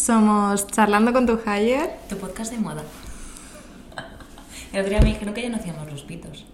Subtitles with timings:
[0.00, 1.88] Somos Charlando con tu Hire.
[2.10, 2.82] Tu podcast de moda.
[4.72, 6.44] El otro día me dijeron que ya no hacíamos los pitos.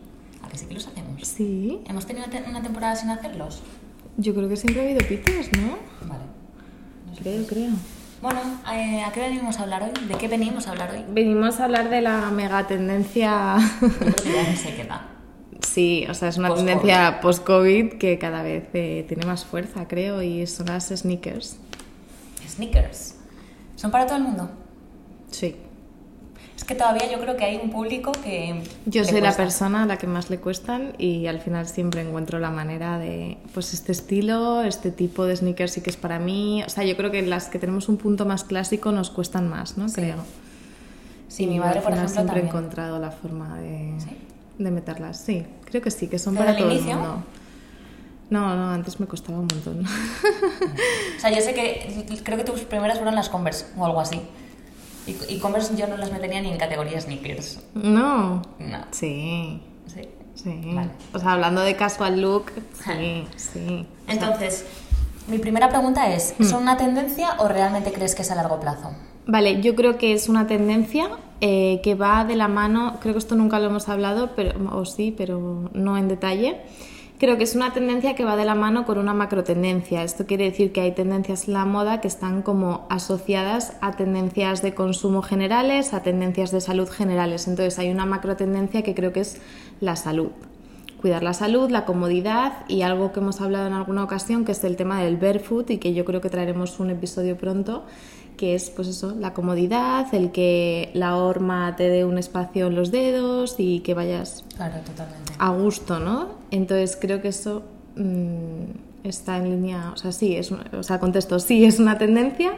[0.44, 1.26] ¿A que sí que los hacemos?
[1.26, 1.80] Sí.
[1.88, 3.60] ¿Hemos tenido te- una temporada sin hacerlos?
[4.16, 5.76] Yo creo que siempre ha habido pitos, ¿no?
[6.08, 6.22] Vale.
[7.20, 7.70] Creo, creo.
[8.22, 8.40] Bueno,
[8.72, 10.06] eh, ¿a qué venimos a hablar hoy?
[10.06, 11.04] ¿De qué venimos a hablar hoy?
[11.10, 13.56] Venimos a hablar de la mega tendencia.
[13.80, 15.08] Ya no se queda.
[15.66, 16.66] sí, o sea, es una Post-COVID.
[16.72, 21.56] tendencia post-COVID que cada vez eh, tiene más fuerza, creo, y son las sneakers.
[22.48, 23.16] Sneakers.
[23.82, 24.48] ¿Son para todo el mundo?
[25.32, 25.56] Sí.
[26.56, 28.62] Es que todavía yo creo que hay un público que.
[28.86, 29.42] Yo soy la cuesta.
[29.42, 33.38] persona a la que más le cuestan y al final siempre encuentro la manera de,
[33.52, 36.62] pues este estilo, este tipo de sneakers sí que es para mí.
[36.64, 39.76] O sea, yo creo que las que tenemos un punto más clásico nos cuestan más,
[39.76, 39.88] ¿no?
[39.88, 39.96] Sí.
[39.96, 40.18] Creo.
[41.26, 44.16] Sí, y mi madre, al por ejemplo, siempre he encontrado la forma de, ¿Sí?
[44.58, 45.18] de meterlas.
[45.18, 46.92] Sí, creo que sí, que son ¿Desde para el todo inicio?
[46.92, 47.24] el mundo.
[48.32, 49.84] No, no, antes me costaba un montón.
[51.16, 54.20] O sea, yo sé que creo que tus primeras fueron las Converse o algo así.
[55.06, 57.60] Y, y Converse yo no las metería ni en categoría sneakers.
[57.74, 58.42] no.
[58.58, 58.78] No.
[58.90, 60.02] Sí, Sí.
[60.34, 60.60] sí.
[60.74, 60.90] Vale.
[61.12, 62.52] O sea, hablando de casual look,
[62.84, 63.86] sí, sí.
[64.08, 64.64] Entonces,
[65.28, 66.44] mi primera pregunta es, Hmm.
[66.44, 68.90] ¿son una tendencia o realmente crees que es a largo plazo?
[69.26, 73.18] Vale, yo creo que es una tendencia eh, que va de la mano, creo que
[73.18, 76.60] esto nunca lo hemos hablado, pero, o sí, pero no en detalle.
[77.22, 80.02] Creo que es una tendencia que va de la mano con una macrotendencia.
[80.02, 84.60] Esto quiere decir que hay tendencias en la moda que están como asociadas a tendencias
[84.60, 87.46] de consumo generales, a tendencias de salud generales.
[87.46, 89.40] Entonces hay una macrotendencia que creo que es
[89.80, 90.32] la salud
[91.00, 94.62] cuidar la salud, la comodidad y algo que hemos hablado en alguna ocasión que es
[94.62, 97.82] el tema del barefoot y que yo creo que traeremos un episodio pronto
[98.42, 102.74] que es pues eso, la comodidad, el que la horma te dé un espacio en
[102.74, 105.32] los dedos y que vayas Claro, totalmente.
[105.38, 106.30] a gusto, ¿no?
[106.50, 107.62] Entonces creo que eso
[107.94, 112.50] mm, está en línea, o sea, sí, es, o sea, contesto, sí es una tendencia,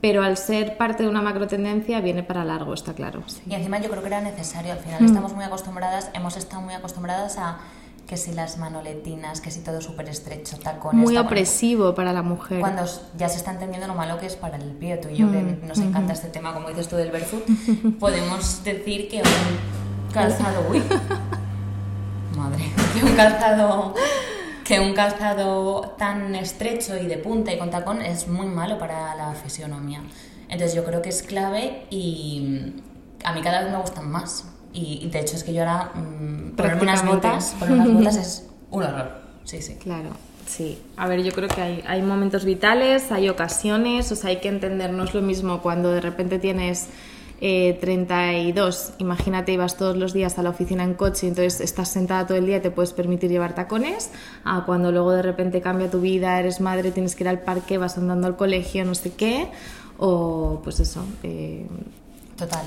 [0.00, 3.22] pero al ser parte de una macro tendencia viene para largo, está claro.
[3.26, 3.42] sí.
[3.46, 4.72] Y encima yo creo que era necesario.
[4.72, 5.04] Al final Hmm.
[5.04, 7.58] estamos muy acostumbradas, hemos estado muy acostumbradas a
[8.12, 11.00] que si las manoletinas, que si todo súper estrecho, tacones...
[11.00, 11.32] Muy tacones.
[11.32, 12.60] opresivo para la mujer.
[12.60, 12.84] Cuando
[13.16, 15.38] ya se está entendiendo lo malo que es para el pie, tú y yo, que
[15.38, 17.42] Mm, nos encanta este tema, como dices tú del barefoot,
[17.98, 20.62] podemos decir que un calzado...
[20.70, 20.82] Uy,
[22.36, 23.94] madre, que un calzado...
[24.62, 29.14] Que un calzado tan estrecho y de punta y con tacón es muy malo para
[29.14, 30.02] la fisionomía.
[30.50, 32.74] Entonces yo creo que es clave y
[33.24, 34.51] a mí cada vez me gustan más.
[34.72, 38.48] Y, de hecho es que yo ahora mm, ponerme unas botas, ponerme unas botas es
[38.70, 39.22] un horror.
[39.44, 39.74] Sí, sí.
[39.74, 40.10] Claro,
[40.46, 40.78] sí.
[40.96, 44.48] A ver, yo creo que hay, hay momentos vitales, hay ocasiones, o sea, hay que
[44.48, 46.88] entender, no es lo mismo cuando de repente tienes
[47.44, 52.24] eh, 32, imagínate, ibas todos los días a la oficina en coche entonces estás sentada
[52.24, 54.12] todo el día y te puedes permitir llevar tacones,
[54.44, 57.78] a cuando luego de repente cambia tu vida, eres madre, tienes que ir al parque,
[57.78, 59.48] vas andando al colegio, no sé qué,
[59.98, 61.66] o pues eso, eh,
[62.36, 62.64] Total.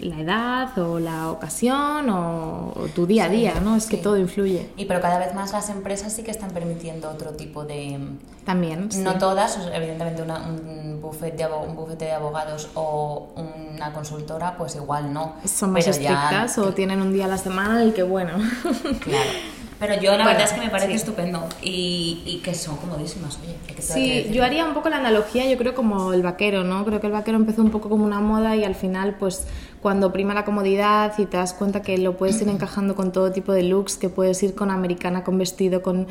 [0.00, 3.76] La edad o la ocasión o, o tu día a Sí, día, ¿no?
[3.76, 4.68] Es que todo influye.
[4.76, 7.98] Y pero cada vez más las empresas sí que están permitiendo otro tipo de...
[8.44, 8.90] También.
[8.92, 8.98] sí.
[9.00, 14.76] No todas, evidentemente una- un, bufete de un bufete de abogados o una consultora, pues
[14.76, 15.34] igual no.
[15.44, 18.32] son más Pero ya- estrictas o tienen un día a la semana el que, bueno,
[19.00, 19.30] Claro.
[19.78, 20.94] Pero yo la Bueno, verdad es que me parece sí.
[20.96, 23.74] estupendo y, y que son comodísimas, oye.
[23.74, 26.82] que sí, yo haría un poco la analogía, yo creo como el vaquero, ¿no?
[26.86, 29.46] Creo que el vaquero empezó un poco como una moda y al final, pues,
[29.86, 33.30] cuando prima la comodidad y te das cuenta que lo puedes ir encajando con todo
[33.30, 36.08] tipo de looks, que puedes ir con americana, con vestido, con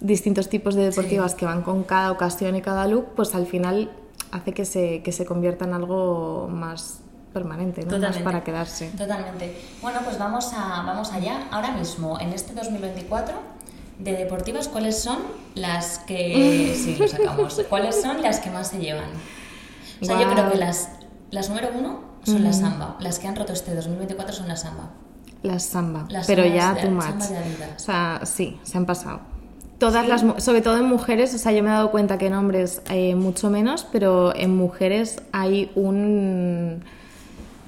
[0.00, 3.92] distintos tipos de deportivas que van con cada ocasión y cada look, pues al final
[4.32, 6.98] hace que se, que se convierta en algo más
[7.32, 7.96] permanente, ¿no?
[7.96, 8.88] Más para quedarse.
[8.98, 9.56] Totalmente.
[9.80, 11.46] Bueno, pues vamos, a, vamos allá.
[11.52, 13.36] Ahora mismo, en este 2024,
[14.00, 15.18] de deportivas, ¿cuáles son
[15.54, 16.74] las que...
[16.76, 17.62] Sí, lo sacamos.
[17.68, 19.10] ¿Cuáles son las que más se llevan?
[20.00, 20.88] O sea, yo creo que las,
[21.30, 22.96] las número uno son las samba.
[23.00, 24.90] Las que han roto este 2024 son las samba.
[25.42, 27.04] Las samba, Las pero ya de- too much.
[27.04, 29.20] O sea, sí, se han pasado.
[29.78, 32.28] Todas las, mu- sobre todo en mujeres, o sea, yo me he dado cuenta que
[32.28, 36.84] en hombres eh, mucho menos, pero en mujeres hay un,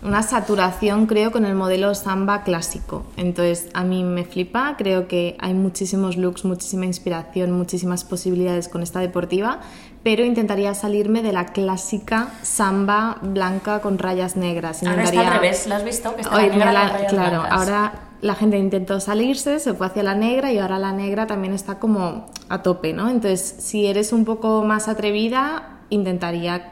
[0.05, 3.05] una saturación, creo, con el modelo samba clásico.
[3.17, 8.83] Entonces, a mí me flipa, creo que hay muchísimos looks, muchísima inspiración, muchísimas posibilidades con
[8.83, 9.61] esta deportiva,
[10.03, 14.83] pero intentaría salirme de la clásica samba blanca con rayas negras.
[14.83, 16.15] Ahora está Intentaría- al revés, ¿lo has visto?
[16.15, 17.53] Que está Oye, la rayas claro, blancas.
[17.59, 21.55] ahora la gente intentó salirse, se fue hacia la negra y ahora la negra también
[21.55, 23.09] está como a tope, ¿no?
[23.09, 26.71] Entonces, si eres un poco más atrevida, intentaría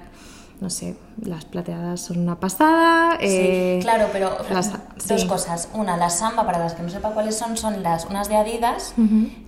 [0.62, 3.18] no sé, las plateadas son una pasada.
[3.20, 4.72] Sí, eh, claro, pero las-
[5.06, 5.26] dos sí.
[5.26, 5.68] cosas.
[5.74, 8.94] Una, las samba, para las que no sepa cuáles son, son las unas de Adidas,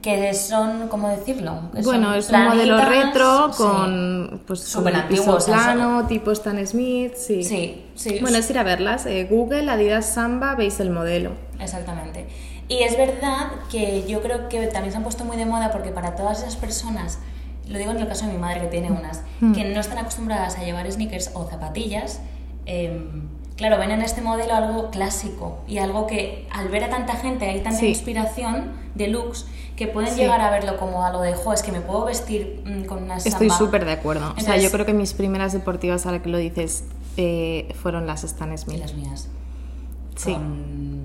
[0.03, 1.71] que son, ¿cómo decirlo?
[1.73, 3.59] Que Bueno, es un modelo retro sí.
[3.63, 7.45] con pues piso antiguo, o sea, plano, tipo Stan Smith, sí.
[7.45, 8.19] Sí, sí.
[8.21, 9.07] Bueno, es ir a verlas.
[9.07, 11.31] eh, Google, Adidas Samba, veis el modelo.
[11.61, 12.27] Exactamente.
[12.69, 15.91] Y es verdad que yo creo que también se han puesto muy de moda porque
[15.91, 17.19] para todas esas personas,
[17.69, 19.23] lo digo en el caso de mi madre que tiene unas,
[19.55, 22.21] que no están acostumbradas a llevar sneakers o zapatillas,
[22.67, 27.15] em, claro, ven en este modelo algo clásico y algo que al ver a tanta
[27.17, 27.89] gente hay tanta Sí.
[27.89, 29.47] inspiración de looks
[29.77, 30.21] que pueden Sí.
[30.21, 33.17] llegar a verlo como algo de, jo, es que me puedo vestir mm, con una
[33.17, 33.57] Estoy samba".
[33.59, 34.23] súper de acuerdo.
[34.27, 36.85] o sea, Entonces- yo creo que mis primeras deportivas, ahora que lo dices,
[37.17, 38.79] eh, fueron las Stan Y Smith.
[38.81, 39.29] las mías.
[40.17, 40.33] Sí.
[40.33, 41.04] Con 16 años.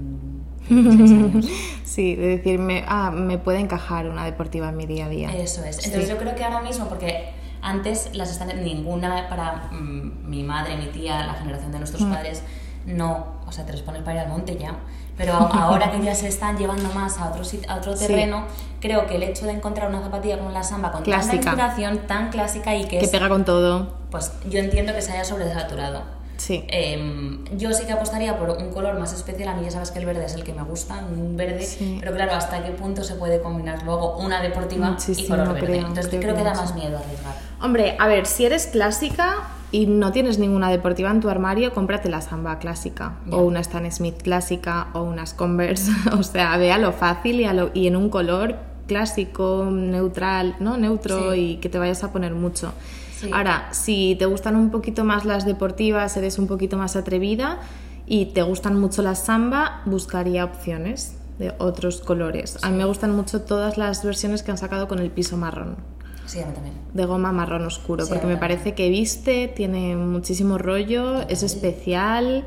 [1.83, 5.30] Sí, de decirme, ah, me puede encajar una deportiva en mi día a día.
[5.36, 5.77] Eso es.
[5.77, 6.10] Entonces Sí.
[6.12, 7.30] yo creo que ahora mismo, porque
[7.62, 12.12] antes las están ninguna para mm, mi madre, mi tía, la generación de nuestros Mm.
[12.13, 12.44] padres,
[12.86, 14.75] no, o sea, te los pones para ir al monte ya.
[15.18, 18.07] Pero ahora que ya se están llevando más a otro, a otro Sí.
[18.07, 18.45] terreno,
[18.80, 21.33] creo que el hecho de encontrar una zapatilla como la samba con Clásica.
[21.33, 23.98] tanta inspiración, tan clásica y que, que es, pega con todo.
[24.12, 26.04] pues yo entiendo que se haya sobresaturado.
[26.39, 26.63] Sí.
[26.69, 29.50] Em, yo sí que apostaría por un color más especial.
[29.50, 31.62] A mí ya sabes que el verde es el que me gusta, un verde.
[31.63, 31.97] Sí.
[32.00, 35.65] Pero claro, ¿hasta qué punto se puede combinar luego una deportiva y Muchísimo, color verde?
[35.68, 37.36] creo, Entonces creo creo, que que da más miedo arriesgar.
[37.62, 39.36] Hombre, a ver, si eres clásica
[39.71, 43.92] y no tienes ninguna deportiva en tu armario, cómprate la Samba clásica o una Stan
[43.92, 47.85] Smith clásica o unas Converse, o sea, ve a lo fácil y, a lo- y
[47.88, 48.56] en un color
[48.88, 50.77] clásico, neutral, ¿no?
[50.77, 51.39] Neutro Sí.
[51.39, 52.74] y que te vayas a poner mucho.
[53.19, 53.30] Sí.
[53.33, 57.60] Ahora, si te gustan un poquito más las deportivas, eres un poquito más atrevida
[58.06, 62.57] y te gustan mucho las Samba, buscaría opciones de otros colores.
[62.62, 65.77] A mí me gustan mucho todas las versiones que han sacado con el piso marrón
[66.25, 66.75] Sí, a mí también.
[66.94, 72.45] de goma marrón oscuro, Sí, porque me parece que viste, tiene muchísimo rollo, es especial.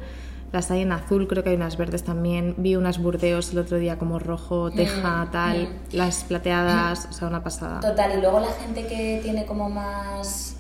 [0.53, 2.55] Las hay en azul, creo que hay unas verdes también.
[2.59, 5.69] Vi unas burdeos el otro día como rojo, teja, tal.
[5.93, 7.81] Las plateadas, o sea, una pasada.
[7.81, 10.57] Total, y luego la gente que tiene como más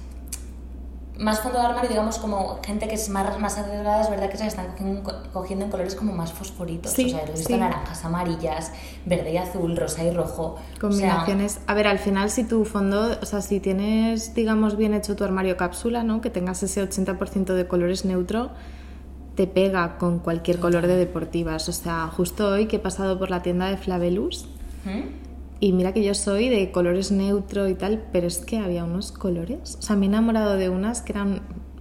[1.22, 4.36] más fondo de armario, digamos como gente que es más, más arriesgada, es verdad que
[4.36, 4.74] se están
[5.32, 6.92] cogiendo, en colores como más fosforitos.
[6.92, 7.56] Sí, o sea, he visto sí.
[7.56, 8.72] naranjas, amarillas,
[9.06, 10.56] verde y azul, rosa y rojo.
[10.56, 11.60] O sea, Combinaciones.
[11.66, 15.22] A ver, al final, si tu fondo, o sea, si tienes, digamos, bien hecho tu
[15.22, 16.20] armario cápsula, ¿no?
[16.20, 18.50] Que tengas ese 80% de colores neutro,
[19.36, 21.68] te pega con cualquier color de deportivas.
[21.68, 24.48] O sea, justo hoy que he pasado por la tienda de Flavelus,
[24.84, 25.31] ¿Mm?
[25.64, 29.12] Y mira que yo soy de colores neutro y tal, pero es que había unos
[29.12, 29.76] colores.
[29.78, 31.40] O sea, me he enamorado de unas que eran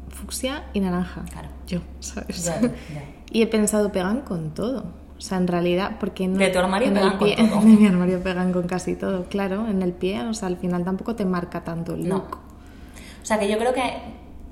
[0.09, 1.23] fucsia y naranja.
[1.31, 1.47] Claro.
[1.65, 2.43] Yo, ¿sabes?
[2.45, 2.71] Ya, ya.
[3.33, 4.83] Y he pensado, pegan con todo.
[5.17, 6.37] O sea, en realidad, porque no.
[6.37, 7.61] De tu armario pegan con todo.
[7.61, 9.67] De mi armario pegan con casi todo, claro.
[9.67, 12.17] En el pie, o sea, al final tampoco te marca tanto el No.
[12.17, 12.37] look.
[12.37, 13.81] O sea que yo creo que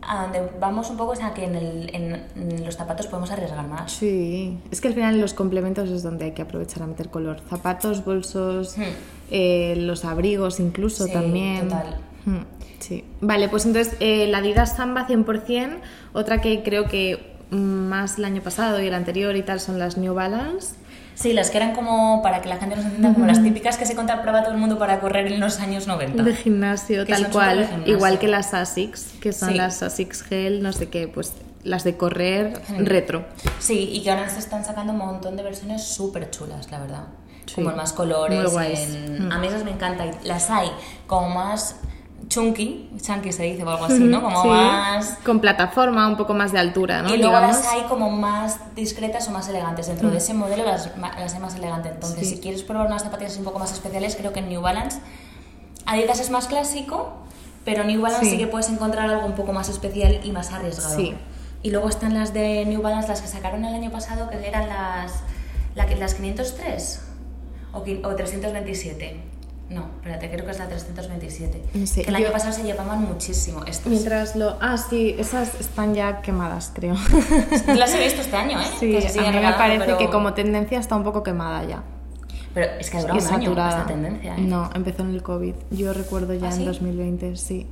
[0.01, 3.31] a donde vamos un poco es a que en, el- en- en los zapatos podemos
[3.31, 3.92] arriesgar más.
[3.92, 7.10] Sí, es que al final en los complementos es donde hay que aprovechar a meter
[7.10, 7.42] color.
[7.50, 8.84] Zapatos, bolsos, Hmm.
[9.31, 11.63] eh, los abrigos incluso Sí, también.
[11.69, 11.98] total.
[12.25, 12.44] Hmm,
[12.80, 13.04] Sí.
[13.19, 15.80] Vale, pues entonces eh, la Adidas Samba 100%,
[16.13, 19.98] otra que creo que más el año pasado y el anterior y tal son las
[19.98, 20.75] New Balance.
[21.19, 23.86] Sí, las que eran como, para que la gente nos entienda, como las típicas que
[23.86, 26.24] se compraba todo el mundo para correr en los años 90.
[26.24, 27.68] De gimnasio, Que tal cual.
[27.68, 27.94] gimnasio.
[27.94, 29.56] Igual que las Asics, que son Sí.
[29.56, 31.33] las Asics Gel, no sé qué, pues
[31.63, 33.25] las de correr retro.
[33.60, 37.04] Sí, y que ahora se están sacando un montón de versiones súper chulas, la verdad.
[37.48, 37.56] Sí.
[37.56, 38.42] Como en más colores.
[38.42, 38.80] Muy guays.
[38.80, 39.31] en- Mm.
[39.33, 40.12] A mí esas me encantan.
[40.24, 40.69] Las hay
[41.06, 41.75] como más
[42.30, 44.22] chunky, chunky se dice o algo así, ¿no?
[44.24, 45.18] Como Sí, más...
[45.26, 47.09] Con plataforma, un poco más de altura, ¿no?
[47.14, 47.57] y luego Digamos.
[47.57, 49.88] las hay como más discretas o más elegantes.
[49.88, 51.92] Dentro de ese modelo las, las hay más elegantes.
[51.94, 52.36] Entonces, Sí.
[52.36, 55.00] si quieres probar unas zapatillas un poco más especiales, creo que en New Balance
[55.86, 57.14] Adidas es más clásico,
[57.66, 58.31] pero New Balance Sí.
[58.33, 60.95] sí, que puedes encontrar algo un poco más especial y más arriesgado.
[60.95, 61.16] Sí.
[61.64, 64.69] Y luego están las de New Balance, las que sacaron el año pasado, que eran
[64.69, 65.14] las,
[65.76, 67.02] las 503
[67.74, 69.19] o, qui- o 327.
[69.69, 71.61] No, espérate, creo que es la 327.
[71.76, 73.85] No sé, que el yo- año pasado se llevaban muchísimo estas.
[73.85, 74.57] Mientras lo...
[74.61, 76.95] Ah, sí, esas están ya quemadas, creo.
[77.76, 78.66] Las he visto este año, ¿eh?
[78.80, 81.64] Sí, Que se a mí me parece pero- que como tendencia está un poco quemada
[81.66, 81.83] ya.
[82.54, 84.42] Pero es que ha durado un año esta tendencia, ¿eh?
[84.42, 85.54] No, empezó en el COVID.
[85.69, 86.66] Yo recuerdo ya ¿Ah, en sí?
[86.66, 87.68] 2020, sí.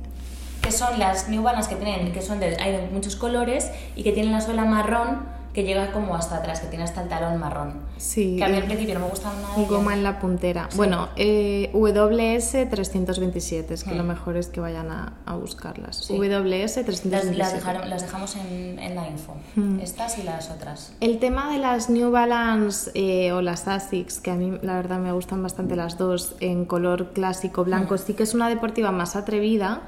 [0.62, 4.04] Que son las New Balance que tienen, que son de, hay de muchos colores y
[4.04, 5.22] que tienen la suela marrón
[5.58, 7.72] que llega como hasta atrás, que tiene hasta el talón marrón.
[7.96, 8.36] Sí.
[8.36, 9.54] Que a mí al principio no me gustaban nada.
[9.68, 10.68] Goma en la puntera.
[10.76, 13.96] Bueno, eh, WS 327, es que Hmm.
[13.96, 15.96] lo mejor es que vayan a, a buscarlas.
[16.04, 16.14] Sí.
[16.16, 17.36] WS Las, 327.
[17.36, 19.34] las, dejaron- las dejamos en, en la info.
[19.56, 19.80] Hmm.
[19.80, 20.92] Estas y las otras.
[21.00, 25.00] El tema de las New Balance eh, o las Asics, que a mí la verdad
[25.00, 27.98] me gustan bastante las dos en color clásico blanco, Hmm.
[27.98, 29.80] sí que es una deportiva más atrevida,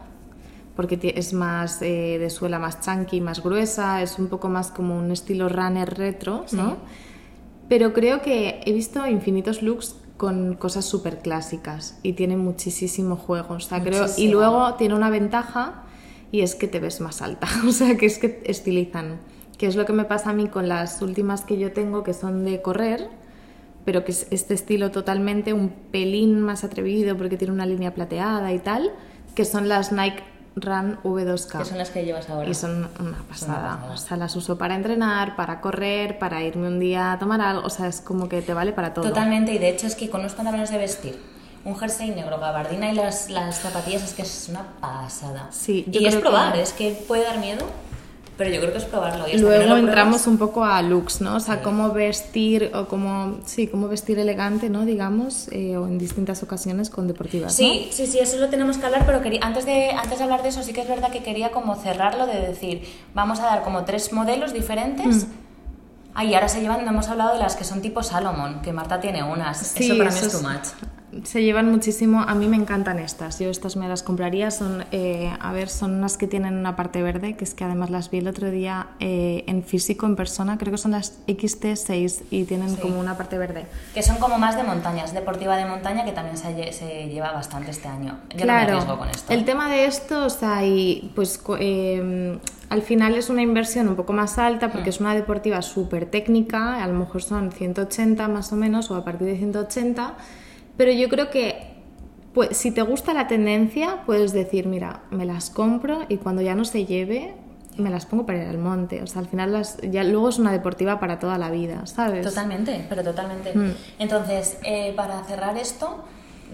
[0.77, 4.97] porque es más eh, de suela más chunky, más gruesa, es un poco más como
[4.97, 6.79] un estilo runner retro, ¿no?
[7.69, 13.55] Pero creo que he visto infinitos looks con cosas súper clásicas y tiene muchísimo juego.
[13.55, 15.85] O sea, creo, y luego tiene una ventaja
[16.33, 17.49] y es que te ves más alta.
[17.67, 19.19] O sea, que es que estilizan.
[19.57, 22.15] Que es lo que me pasa a mí con las últimas que yo tengo que
[22.15, 23.09] son de correr,
[23.85, 28.53] pero que es este estilo totalmente un pelín más atrevido porque tiene una línea plateada
[28.53, 28.91] y tal,
[29.35, 30.23] que son las Nike
[30.57, 31.59] Run V2K.
[31.59, 32.49] Que son las que llevas ahora.
[32.49, 33.77] Y son una pasada.
[33.77, 33.93] pasada.
[33.93, 37.67] O sea, las uso para entrenar, para correr, para irme un día a tomar algo.
[37.67, 39.07] O sea, es como que te vale para todo.
[39.09, 41.21] Totalmente, y de hecho es que con unos pantalones de vestir,
[41.65, 45.49] un jersey negro, gabardina y las, las zapatillas es que es una pasada.
[45.51, 47.65] Sí, yo y es que- probar, es que puede dar miedo,
[48.41, 49.29] pero yo creo que es probarlo.
[49.29, 51.37] Y Luego no entramos un poco a looks, ¿no?
[51.37, 51.61] O sea, Sí.
[51.63, 54.87] cómo vestir o cómo, sí, cómo vestir elegante, ¿no?
[54.87, 58.87] Digamos, eh, o en distintas ocasiones con deportivas, Sí, sí, sí, eso lo tenemos que
[58.87, 61.23] hablar, pero quería, antes, de, antes de hablar de eso sí que es verdad que
[61.23, 62.83] quería como cerrarlo de decir,
[63.13, 65.27] vamos a dar como tres modelos diferentes.
[65.27, 65.33] Mm.
[66.15, 68.73] Ah, y ahora se llevan, no hemos hablado de las que son tipo Salomon, que
[68.73, 69.59] Marta tiene unas.
[69.59, 70.69] Sí, eso para mí eso es too much.
[71.25, 75.33] Se llevan muchísimo, a mí me encantan estas, yo estas me las compraría, son, eh,
[75.41, 78.19] a ver, son unas que tienen una parte verde, que es que además las vi
[78.19, 82.71] el otro día eh, en físico, en persona, creo que son las XT6 y tienen
[82.71, 82.77] Sí.
[82.81, 83.67] como una parte verde.
[83.93, 87.73] Que son como más de montañas, deportiva de montaña, que también se, se lleva bastante
[87.73, 88.19] este año.
[88.37, 88.53] Yo no
[88.87, 89.33] me con esto.
[89.33, 92.39] El tema de esto, o sea, y pues eh,
[92.69, 94.71] al final es una inversión un poco más alta Mm.
[94.73, 98.95] porque es una deportiva súper técnica, a lo mejor son 180 más o menos o
[98.95, 100.15] a partir de 180,
[100.81, 101.75] pero yo creo que
[102.33, 106.55] pues, si te gusta la tendencia puedes decir, mira, me las compro y cuando ya
[106.55, 107.35] no se lleve
[107.77, 109.03] me las pongo para ir al monte.
[109.03, 112.27] O sea, al final las, ya luego es una deportiva para toda la vida, ¿sabes?
[112.27, 113.55] Totalmente, pero totalmente.
[113.55, 113.75] Mm.
[113.99, 116.03] Entonces, eh, para cerrar esto,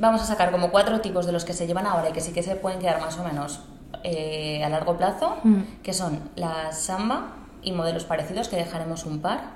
[0.00, 2.32] vamos a sacar como cuatro tipos de los que se llevan ahora y que sí
[2.32, 3.60] que se pueden quedar más o menos
[4.02, 5.60] eh, a largo plazo, Mm.
[5.84, 9.52] que son las Samba y modelos parecidos, que dejaremos un par,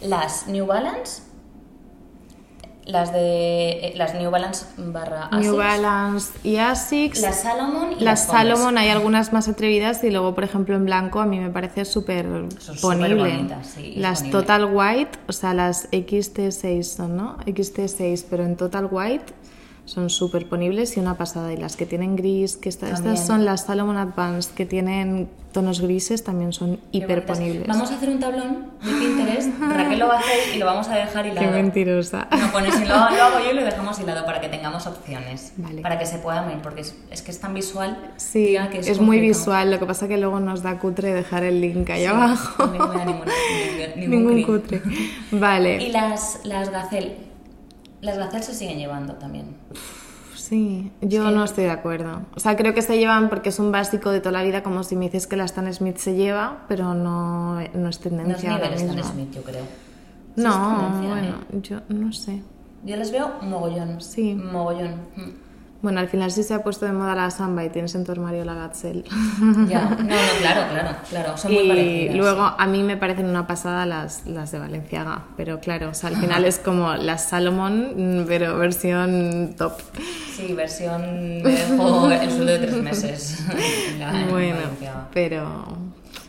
[0.00, 1.22] las New Balance,
[2.86, 7.20] las de eh, las New Balance barra Asics, New Balance y Asics.
[7.20, 8.26] las Salomon y Las las.
[8.26, 11.84] Salomon hay algunas más atrevidas y luego, por ejemplo, en blanco a mí me parece
[11.84, 12.26] súper
[12.80, 13.48] ponible.
[13.62, 14.40] sí, las ponible.
[14.40, 17.38] Total White, o sea, las XT6 son, ¿no?
[17.38, 19.34] XT6, pero en Total White
[19.86, 21.52] son súper ponibles y una pasada.
[21.52, 22.94] Y las que tienen gris, que También.
[22.96, 27.38] estas son las Salomon Advanced, que tienen tonos grises, también son Qué hiper bonitas.
[27.38, 27.68] ponibles.
[27.68, 30.86] Vamos a hacer un tablón de Pinterest, Raquel lo va a hacer y lo vamos
[30.88, 31.50] a dejar Qué hilado.
[31.52, 32.28] mentirosa.
[32.30, 35.54] No, si lo, lo hago yo y lo dejamos hilado para que tengamos opciones.
[35.56, 35.80] Vale.
[35.80, 37.96] Para que se pueda ver, porque es, es que es tan visual.
[38.16, 41.14] Sí, tía, que es, es, muy visual, lo que pasa que luego nos da cutre
[41.14, 42.66] dejar el link ahí Sí, abajo.
[42.66, 43.32] no me da ninguna-
[43.96, 44.46] ningún, Ningún crin.
[44.46, 44.82] cutre.
[45.30, 45.82] Vale.
[45.82, 47.16] Y las, las Gazelle.
[48.06, 49.56] Las Gazelle se siguen llevando también.
[50.36, 52.22] Sí, yo no estoy de acuerdo.
[52.36, 54.84] O sea, creo que se llevan porque es un básico de toda la vida, como
[54.84, 57.98] si me dices que la Stan Smith se lleva, pero no, no es No es
[57.98, 59.04] tendencia nivel Stan.
[59.04, 59.64] Smith, yo creo.
[60.36, 61.60] Sí No, tendencia, bueno, ¿eh?
[61.62, 62.42] yo no sé.
[62.84, 64.00] Yo les veo mogollón.
[64.00, 64.34] Sí.
[64.34, 65.00] Mogollón.
[65.82, 68.10] Bueno, al final sí se ha puesto de moda la samba y tienes en tu
[68.12, 69.04] armario la Gazelle.
[69.68, 69.82] Ya.
[69.84, 70.06] No, no,
[70.40, 71.36] claro, claro, claro.
[71.36, 72.16] Son muy y parecidas.
[72.16, 76.08] luego a mí me parecen una pasada las, las de Valenciaga, pero claro, o sea,
[76.10, 79.74] al final es como las Salomon, mm, pero versión top.
[80.34, 83.44] Sí, versión me el sueldo de tres meses.
[83.98, 84.58] la- Bueno,
[85.12, 85.66] pero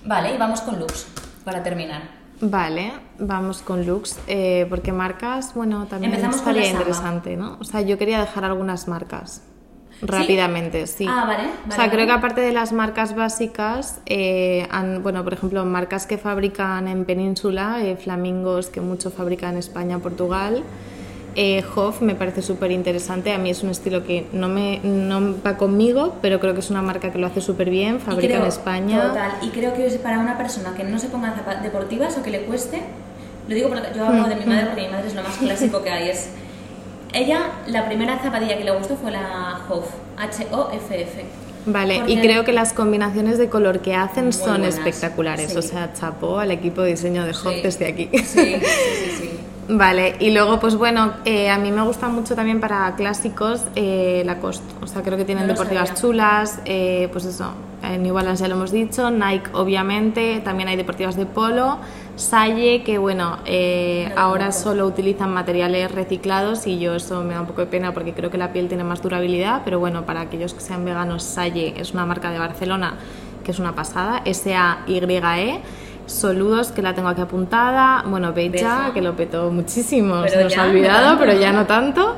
[0.06, 1.08] Vale, y vamos con looks
[1.44, 2.17] para terminar.
[2.40, 7.58] Vale, vamos con looks, eh, porque marcas, bueno, también Empezamos con estaría la interesante, ¿no?
[7.60, 9.42] O sea, yo quería dejar algunas marcas
[10.04, 11.06] rápidamente, sí.
[11.10, 15.24] Ah, vale, o vale, sea, creo que aparte de las marcas básicas, eh, han- bueno,
[15.24, 20.64] por ejemplo, marcas que fabrican en Península, eh, Flamingos, que mucho fabrican en España, Portugal.
[21.40, 25.36] Eh, Hoff me parece súper interesante, a mí es un estilo que no, me, no
[25.46, 28.42] va conmigo, pero creo que es una marca que lo hace súper bien, fabrica creo-
[28.42, 29.02] en España.
[29.10, 32.24] Total, y creo que es para una persona que no se ponga zapatos deportivas o
[32.24, 32.82] que le cueste,
[33.48, 35.84] lo digo porque yo hablo de mi madre porque mi madre es lo más clásico
[35.84, 36.30] que hay, es...
[37.14, 39.86] Ella, la primera zapatilla que le gustó fue la Hoff,
[40.18, 41.24] H-O-F-F.
[41.68, 45.52] Vale, Porque- y creo que las combinaciones de color que hacen son buenas, espectaculares.
[45.52, 45.58] sí.
[45.58, 47.62] O sea, chapó al equipo de diseño de Hoff Sí.
[47.62, 48.10] desde aquí.
[48.14, 49.30] Sí, sí, sí, sí.
[49.70, 54.24] Vale, y luego, pues bueno, eh, a mí me gusta mucho también para clásicos eh,
[54.26, 54.64] Lacoste.
[54.82, 56.02] O sea, creo que tienen No deportivas sabía.
[56.02, 57.52] chulas, eh, pues eso,
[57.84, 61.80] en New Balance ya lo hemos dicho, Nike obviamente, también hay deportivas de polo,
[62.16, 67.42] Salle, que bueno, eh, No ahora solo utilizan materiales reciclados y yo eso me da
[67.42, 70.22] un poco de pena porque creo que la piel tiene más durabilidad, pero bueno, para
[70.22, 72.96] aquellos que sean veganos, Salle es una marca de Barcelona
[73.44, 75.62] que es una pasada, S-A-Y-E.
[76.08, 78.04] Soludos, que la tengo aquí apuntada.
[78.08, 78.92] Bueno, Beja, Beja.
[78.94, 80.22] que lo petó muchísimo.
[80.24, 81.66] Pero Se nos ha olvidado, pero ya ¿no?
[81.68, 82.16] tanto.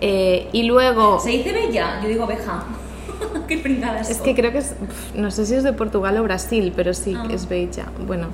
[0.00, 1.18] Eh, y luego.
[1.18, 2.00] ¿Se dice bella?
[2.02, 2.62] Yo digo beja.
[3.48, 4.74] Qué pringadas Es que creo que es,
[5.14, 7.26] no sé si es de Portugal o Brasil, pero sí, Ah.
[7.30, 7.86] es bella.
[8.06, 8.28] Bueno,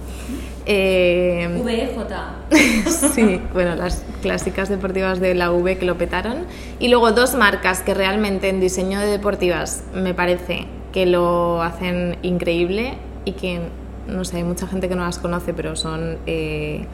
[0.66, 2.88] eh, VEJ.
[3.14, 6.44] sí, bueno, las clásicas deportivas de la V que lo petaron.
[6.78, 12.16] Y luego dos marcas que realmente en diseño de deportivas me parece que lo hacen
[12.22, 13.60] increíble y que,
[14.08, 16.86] no sé, hay mucha gente que no las conoce, pero son eh,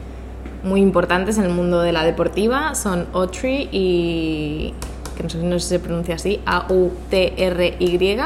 [0.63, 2.75] muy importantes en el mundo de la deportiva.
[2.75, 4.73] Son Autry y,
[5.17, 8.19] que no sé, no sé si se pronuncia así, A-U-T-R-Y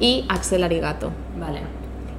[0.00, 1.60] y Axel Arigato Vale.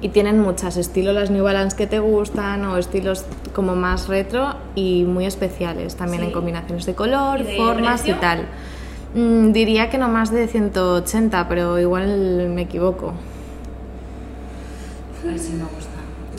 [0.02, 3.24] y tienen muchas estilos las New Balance que te gustan o estilos
[3.54, 6.26] como más retro y muy especiales también Sí.
[6.28, 8.16] en combinaciones de color, ¿Y de formas precio?
[8.16, 8.46] y tal.
[9.14, 13.14] Mm, diría que no más de 180, pero igual me equivoco.
[15.22, 15.89] A ver si me gusta.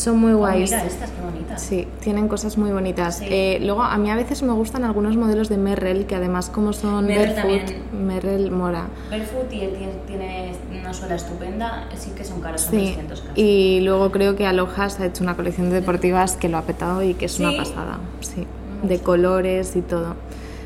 [0.01, 0.71] Son muy Oh, guays.
[0.71, 1.61] mira estas, qué bonitas.
[1.61, 3.19] Sí, tienen cosas muy bonitas.
[3.19, 3.25] Sí.
[3.29, 6.73] Eh, luego, a mí a veces me gustan algunos modelos de Merrell, que además como
[6.73, 8.07] son Merrell barefoot, también.
[8.07, 8.87] Merrell mola.
[9.11, 13.41] Barefoot y tiene, tiene una suela estupenda, sí que son caros, son Sí, 300 casi.
[13.41, 17.03] y luego creo que Alojas ha hecho una colección de deportivas que lo ha petado
[17.03, 17.57] y que es una ¿Sí?
[17.57, 18.47] pasada, sí,
[18.81, 20.15] Me de colores y todo.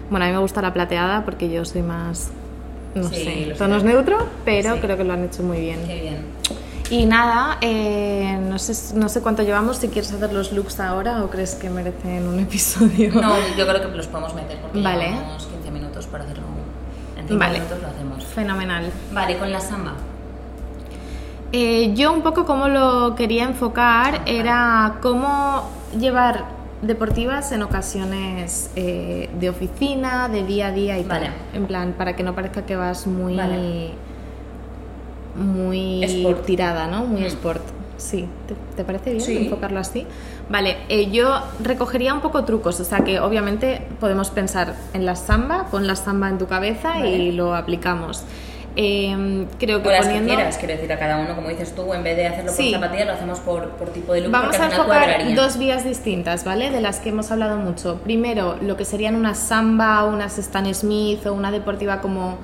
[0.09, 2.29] Bueno, a mí me gusta la plateada porque yo soy más,
[2.93, 5.79] no sé, tonos neutro, pero creo que lo han hecho muy bien.
[5.85, 6.17] Qué bien.
[6.89, 11.23] Y nada, eh, no, sé, no sé cuánto llevamos, si quieres hacer los looks ahora
[11.23, 13.11] o crees que merecen un episodio.
[13.13, 15.09] No, yo creo que los podemos meter porque Vale.
[15.09, 16.43] llevamos 15 minutos para hacerlo.
[17.17, 17.53] En 5 Vale.
[17.59, 18.23] minutos lo hacemos.
[18.25, 18.91] Fenomenal.
[19.11, 19.93] Vale, con la samba.
[21.51, 26.45] Eh, yo un poco como lo quería enfocar era cómo llevar
[26.81, 31.27] deportivas en ocasiones eh, de oficina, de día a día y Vale.
[31.27, 31.33] tal.
[31.53, 33.35] En plan, para que no parezca que vas muy...
[33.37, 33.91] Vale.
[35.35, 36.45] Muy Sport.
[36.45, 37.05] tirada, ¿no?
[37.05, 37.25] Muy Mm.
[37.25, 37.61] sport.
[37.97, 39.37] Sí, ¿te, te parece bien Sí.
[39.45, 40.05] enfocarlo así?
[40.49, 45.15] Vale, eh, yo recogería un poco trucos, o sea que obviamente podemos pensar en la
[45.15, 47.09] samba, pon la samba en tu cabeza Vale.
[47.17, 48.23] y lo aplicamos.
[48.77, 51.93] Eh, creo que O las que quieras, quiero decir, a cada uno, como dices tú,
[51.93, 52.71] en vez de hacerlo Sí.
[52.71, 56.43] por zapatillas, lo hacemos por, por tipo de look, Vamos a enfocar dos vías distintas,
[56.43, 56.71] ¿vale?
[56.71, 58.01] De las que hemos hablado mucho.
[58.03, 62.37] Primero, lo que serían una samba, unas Stan Smith o una deportiva como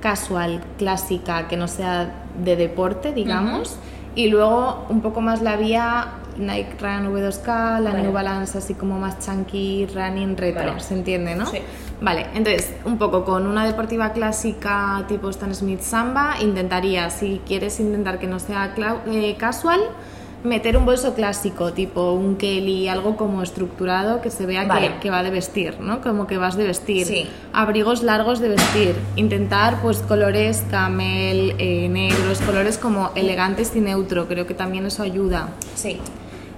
[0.00, 3.76] casual, clásica, que no sea de deporte, digamos.
[4.14, 8.02] Y luego un poco más la vía Nike Run V2K, la Vale.
[8.02, 10.80] New Balance así como más chunky, running retro, Vale.
[10.80, 11.46] ¿se entiende, no?
[11.46, 11.58] Sí.
[12.00, 17.78] Vale, entonces, un poco con una deportiva clásica tipo Stan Smith Samba, intentaría, si quieres
[17.80, 18.74] intentar que no sea
[19.06, 19.80] eh, casual,
[20.44, 24.88] meter un bolso clásico, tipo un Kelly, algo como estructurado que se vea Vale.
[24.94, 26.00] que, que va de vestir, ¿no?
[26.00, 27.06] Como que vas de vestir.
[27.06, 27.26] Sí.
[27.52, 28.94] Abrigos largos de vestir.
[29.16, 34.26] Intentar, pues, colores camel, eh, negros, colores como elegantes y neutro.
[34.26, 35.98] Creo que también eso ayuda Sí.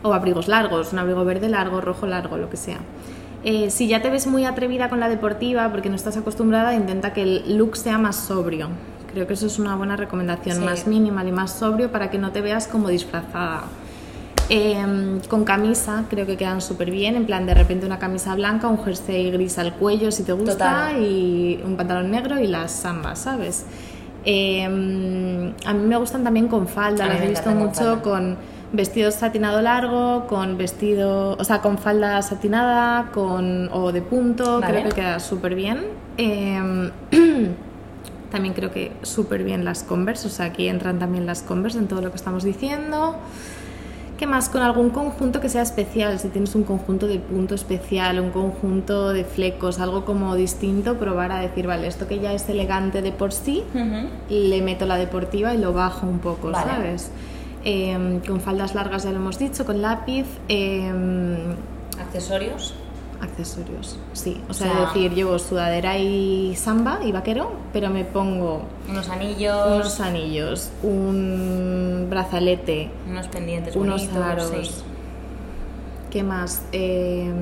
[0.02, 2.78] o abrigos largos, un abrigo verde largo, rojo largo, lo que sea.
[3.46, 7.12] Eh, si ya te ves muy atrevida con la deportiva porque no estás acostumbrada, intenta
[7.12, 8.68] que el look sea más sobrio.
[9.14, 10.62] Creo que eso es una buena recomendación, Sí.
[10.64, 13.62] más minimal y más sobrio para que no te veas como disfrazada.
[14.50, 18.68] Eh, con camisa creo que quedan súper bien, en plan de repente una camisa blanca,
[18.68, 20.52] un jersey gris al cuello si te gusta
[20.90, 21.02] Total.
[21.02, 23.64] y un pantalón negro y las zambas, ¿sabes?
[24.26, 28.36] Eh, a mí me gustan también con falda, las he visto mucho con
[28.72, 34.80] vestido satinado largo, con vestido, o sea, con falda satinada, con o de punto, Vale.
[34.80, 35.84] creo que queda súper bien.
[36.18, 36.90] Eh,
[38.34, 41.86] también creo que súper bien las Converse, o sea, aquí entran también las Converse en
[41.86, 43.14] todo lo que estamos diciendo.
[44.18, 44.48] ¿Qué más?
[44.48, 49.10] Con algún conjunto que sea especial, si tienes un conjunto de punto especial, un conjunto
[49.12, 53.12] de flecos, algo como distinto, probar a decir, vale, esto que ya es elegante de
[53.12, 53.62] por sí,
[54.28, 56.68] le meto la deportiva y lo bajo un poco, Vale.
[56.68, 57.12] ¿sabes?
[57.64, 60.92] Eh, con faldas largas ya lo hemos dicho, con lápiz, eh,
[62.00, 62.74] Accesorios.
[63.20, 64.40] Accesorios, sí.
[64.48, 68.62] O O sea, sea- es decir, llevo sudadera y samba y vaquero, pero me pongo
[68.88, 69.66] Unos anillos.
[69.66, 74.24] unos anillos, un brazalete, unos pendientes unos bonitos.
[74.24, 74.50] aros.
[74.50, 74.70] sí.
[76.10, 76.62] ¿Qué más?
[76.72, 77.32] Eh,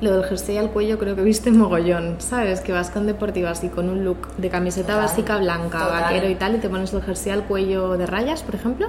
[0.00, 2.60] lo del jersey al cuello creo que viste mogollón, ¿sabes?
[2.60, 6.02] Que vas con deportivas y con un look de camiseta Total, básica blanca, total.
[6.02, 8.88] vaquero y tal, y te pones el jersey al cuello de rayas, por ejemplo,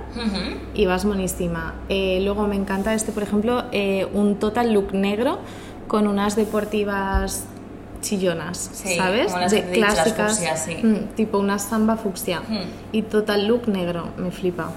[0.74, 1.76] y vas monísima.
[1.90, 5.40] Eh, luego me encanta este, por ejemplo, eh, un total look negro
[5.88, 7.46] con unas deportivas
[8.02, 9.28] chillonas, Sí, ¿sabes?
[9.28, 10.76] como las de clásicas, fucsia, sí.
[10.84, 12.58] mm, tipo una samba fucsia Mm.
[12.92, 14.72] y total look negro, me flipa.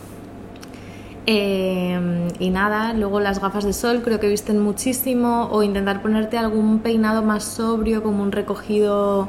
[1.26, 6.38] Eh, y nada, luego las gafas de sol creo que visten muchísimo o intentar ponerte
[6.38, 9.28] algún peinado más sobrio como un recogido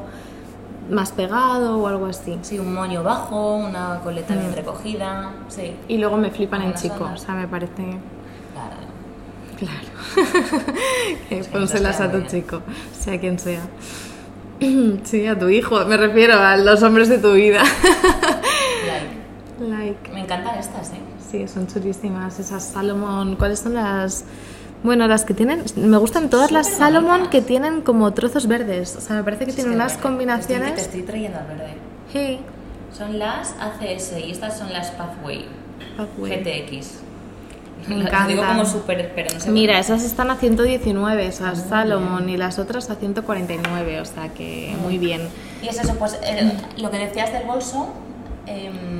[0.90, 2.38] más pegado o algo así.
[2.42, 4.38] Sí, un moño bajo, una coleta Mm.
[4.38, 5.30] bien recogida.
[5.48, 5.74] Sí.
[5.88, 7.22] Y luego me flipan en chico, zonas.
[7.22, 7.72] o sea, me parece
[8.52, 8.76] Claro.
[9.58, 9.88] claro.
[11.28, 12.28] Que Sí, Pónselas a tu bien.
[12.30, 12.62] chico,
[12.98, 13.60] sea quien sea.
[15.04, 17.62] Sí, a tu hijo, me refiero a los hombres de tu vida.
[19.60, 19.60] Like.
[19.84, 20.12] Nike.
[20.12, 20.96] Me encantan estas, ¿eh?
[21.32, 22.38] Sí, son chulísimas.
[22.38, 24.24] Esas Salomon, ¿cuáles son las...?
[24.84, 25.64] Bueno, las que tienen...
[25.76, 27.28] Me gustan todas las Salomon bonitas.
[27.30, 28.94] que tienen como trozos verdes.
[28.96, 30.02] O sea, me parece que Es tienen que unas verde.
[30.02, 30.68] combinaciones...
[30.68, 31.74] Estoy, te estoy trayendo al verde.
[32.12, 32.38] Sí.
[32.96, 35.46] Son las ACS y estas son las Pathway
[35.96, 36.42] Pathway.
[36.42, 36.98] GTX.
[37.88, 39.50] Me Las digo como súper, pero no sé.
[39.50, 44.76] Mira, esas están a 119, esas Salomon, y las otras a 149, o sea que
[44.82, 45.22] muy bien.
[45.62, 47.88] Y es eso, pues eh, lo que decías del bolso,
[48.46, 48.91] em,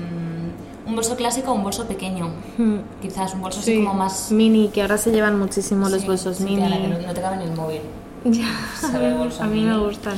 [0.93, 2.29] un bolso clásico o un bolso pequeño.
[2.59, 2.77] Mm.
[3.01, 4.31] Quizás un bolso así Sí, como más...
[4.31, 6.63] mini, que ahora se llevan muchísimo los bolsos sí, mini.
[6.71, 7.81] que no, no te cabe en el móvil.
[8.25, 8.47] Ya,
[8.81, 10.15] Se ve el bolso a mí me gustan.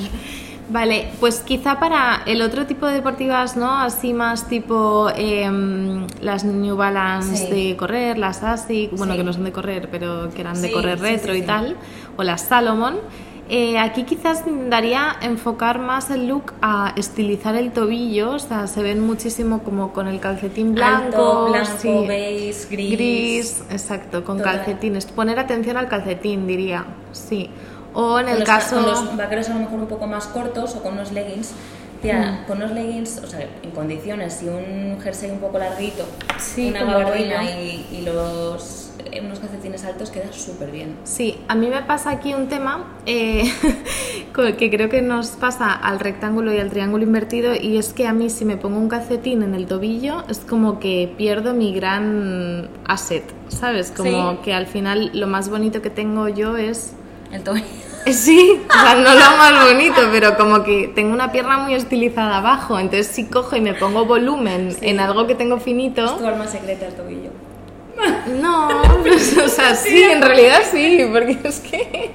[0.68, 3.70] Vale, pues quizá para el otro tipo de deportivas, ¿no?
[3.78, 7.50] Así más tipo em, las New Balance Sí.
[7.70, 9.18] de correr, las Asics, bueno, Sí.
[9.18, 11.76] que no son de correr, pero que eran de correr retro y tal,
[12.16, 12.96] o las Salomon.
[13.48, 18.82] Eh, aquí quizás daría enfocar más el look a estilizar el tobillo, o sea, se
[18.82, 22.90] ven muchísimo como con el calcetín blanco, Alto, blanco, sí, beige, gris.
[22.92, 24.56] gris, exacto, con Total.
[24.56, 25.06] calcetines.
[25.06, 27.50] Poner atención al calcetín, diría, sí.
[27.92, 28.76] O en Con el los, caso...
[28.76, 31.52] con los vaqueros a lo mejor un poco más cortos o con unos leggings.
[32.02, 32.46] Tía, Mm.
[32.46, 36.04] con unos leggings, o sea, en condiciones y un jersey un poco larguito,
[36.38, 38.83] Sí, una gabardina y, y los,
[39.22, 40.96] unos calcetines altos queda súper bien.
[41.04, 43.44] Sí, a mí me pasa aquí un tema eh,
[44.58, 48.12] que creo que nos pasa al rectángulo y al triángulo invertido y es que a
[48.12, 52.68] mí si me pongo un calcetín en el tobillo es como que pierdo mi gran
[52.86, 53.92] asset, ¿sabes?
[53.96, 54.38] Como Sí.
[54.44, 56.94] que al final lo más bonito que tengo yo es...
[57.32, 57.64] El tobillo.
[58.06, 62.36] Sí, o sea, no lo más bonito, pero como que tengo una pierna muy estilizada
[62.36, 64.88] abajo, entonces si cojo y me pongo volumen Sí.
[64.88, 66.04] en algo que tengo finito...
[66.04, 67.30] Es tu arma secreta el tobillo.
[68.40, 68.68] No,
[69.02, 72.10] pues, o sea, sí, en realidad sí, porque es que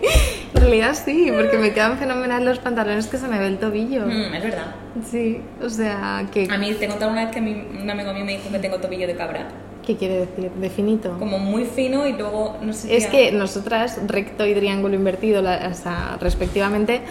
[0.54, 4.06] en realidad sí, porque me quedan fenomenal los pantalones que se me ve el tobillo.
[4.06, 4.76] Mm, es verdad.
[5.10, 8.26] Sí, o sea, ¿qué, A mí te contaba una vez que mi- un amigo mío
[8.26, 9.48] me dijo que tengo tobillo de cabra.
[9.86, 10.52] ¿qué quiere decir?
[10.52, 11.16] De finito.
[11.18, 15.68] Como muy fino y luego, no sé Es que nosotras, recto y triángulo invertido, la-
[15.72, 17.02] o sea, respectivamente,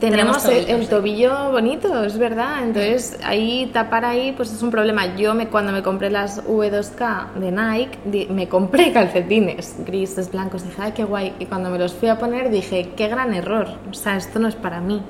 [0.00, 0.90] tenemos, Tenemos el, tobillos, el sí.
[0.90, 2.62] tobillo bonito, es verdad.
[2.62, 5.16] Entonces, ahí tapar ahí, pues es un problema.
[5.16, 10.64] Yo me, cuando me compré las V2K de Nike, di- me compré calcetines grises, blancos,
[10.64, 11.34] dije, ay, qué guay.
[11.38, 13.66] Y cuando me los fui a poner, dije, qué gran error.
[13.90, 15.02] O sea, esto no es para mí.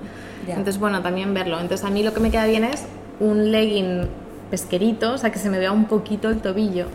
[0.47, 0.55] Ya.
[0.55, 1.61] Entonces, bueno, también verlo.
[1.61, 2.87] Entonces, a mí lo que me queda bien es
[3.21, 4.09] un legging
[4.51, 6.87] pesquerito, o sea, que se me vea un poquito el tobillo.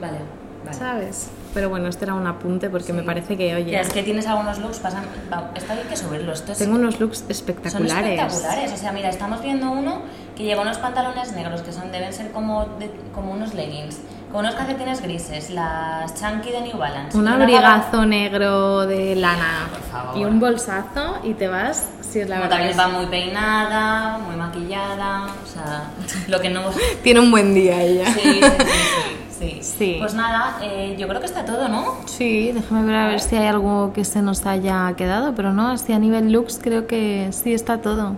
[0.00, 0.18] Vale,
[0.64, 0.76] vale.
[0.78, 1.30] ¿Sabes?
[1.54, 3.06] Pero bueno, este era un apunte porque me Sí.
[3.06, 5.04] parece que, oye, Tía, es que tienes algunos looks, pasan,
[5.54, 6.40] está bien que subirlos.
[6.40, 8.18] Estos tengo unos looks son espectaculares.
[8.20, 8.72] espectaculares.
[8.72, 10.02] O sea, mira, estamos viendo uno
[10.36, 14.00] que lleva unos pantalones negros que son deben ser como, de- como unos leggings,
[14.32, 17.16] con unos calcetines grises, las chunky de New Balance.
[17.16, 20.16] Un una abrigazo negro de lana Por favor.
[20.20, 22.56] y un bolsazo y te vas, si es la Como verdad.
[22.66, 25.84] también va muy peinada, muy maquillada, o sea,
[26.26, 26.62] lo que no...
[27.04, 28.06] Tiene un buen día ella.
[28.12, 28.48] Sí, sí, sí,
[29.44, 29.96] sí, sí.
[30.00, 31.96] Pues nada, eh, yo creo que está todo, ¿no?
[32.06, 35.68] Sí, déjame ver a ver si hay algo que se nos haya quedado, pero no,
[35.70, 38.16] así a nivel looks creo que sí está todo.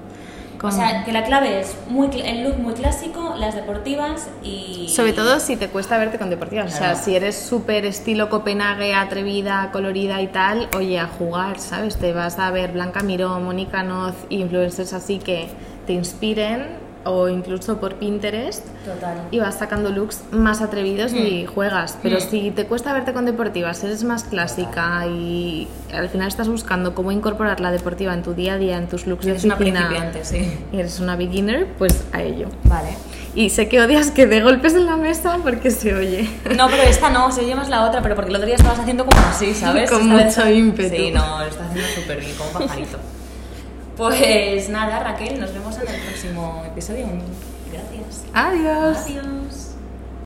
[0.58, 4.88] Con- O sea, que la clave es muy el look muy clásico, las deportivas y...
[4.88, 6.68] Sobre todo si te cuesta verte con deportivas.
[6.68, 6.98] O sea, Claro.
[7.04, 11.96] si eres súper estilo Copenhague, atrevida, colorida y tal, oye, a jugar, ¿sabes?
[11.96, 15.48] Te vas a ver Blanca Miró, Mónica Noz, influencers así que
[15.86, 19.16] te inspiren o incluso por Pinterest Total.
[19.30, 21.96] y vas sacando looks más atrevidos y juegas.
[22.02, 22.20] Pero Mm.
[22.20, 27.12] si te cuesta verte con deportivas, eres más clásica y al final estás buscando cómo
[27.12, 30.24] incorporar la deportiva en tu día a día, en tus looks de Eres una principiante,
[30.24, 30.52] sí.
[30.72, 32.48] y eres una beginner, pues a ello.
[32.64, 32.96] Vale.
[33.34, 36.28] Y sé que odias que dé golpes en la mesa porque se oye.
[36.56, 38.78] No, pero esta no, se oye más la otra, pero porque el otro día estabas
[38.78, 39.90] haciendo como así, ¿sabes?
[39.90, 40.96] Con Esta vez- mucho ímpetu.
[40.96, 42.98] Sí, no, lo está haciendo súper bien, como un pajarito.
[43.96, 47.06] Pues nada, Raquel, nos vemos en el próximo episodio.
[47.72, 48.24] Gracias.
[48.34, 48.98] Adiós.
[49.06, 49.45] Adiós.